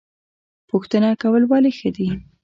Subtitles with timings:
[0.69, 2.07] پوښتنه کول ولې ښه دي؟